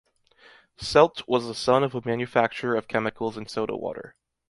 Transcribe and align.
Seldte 0.79 1.21
was 1.27 1.45
the 1.45 1.53
son 1.53 1.83
of 1.83 1.93
a 1.93 2.01
manufacturer 2.03 2.75
of 2.75 2.87
chemicals 2.87 3.37
and 3.37 3.47
soda 3.47 3.77
water. 3.77 4.15